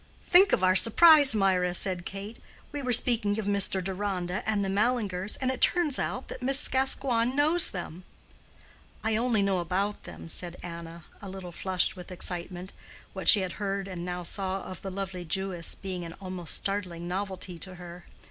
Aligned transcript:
"Think 0.27 0.51
of 0.51 0.63
our 0.63 0.75
surprise, 0.75 1.35
Mirah," 1.35 1.75
said 1.75 2.05
Kate. 2.07 2.39
"We 2.71 2.81
were 2.81 2.91
speaking 2.91 3.37
of 3.37 3.45
Mr. 3.45 3.83
Deronda 3.83 4.41
and 4.49 4.65
the 4.65 4.69
Mallingers, 4.69 5.35
and 5.35 5.51
it 5.51 5.61
turns 5.61 5.99
out 5.99 6.27
that 6.27 6.41
Miss 6.41 6.67
Gascoigne 6.67 7.35
knows 7.35 7.69
them." 7.69 8.03
"I 9.03 9.15
only 9.15 9.43
knew 9.43 9.57
about 9.57 10.05
them," 10.05 10.27
said 10.27 10.57
Anna, 10.63 11.05
a 11.21 11.29
little 11.29 11.51
flushed 11.51 11.95
with 11.95 12.11
excitement, 12.11 12.73
what 13.13 13.29
she 13.29 13.41
had 13.41 13.51
heard 13.61 13.87
and 13.87 14.03
now 14.03 14.23
saw 14.23 14.63
of 14.63 14.81
the 14.81 14.89
lovely 14.89 15.23
Jewess 15.23 15.75
being 15.75 16.03
an 16.03 16.13
almost 16.13 16.55
startling 16.55 17.07
novelty 17.07 17.59
to 17.59 17.75
her. 17.75 18.05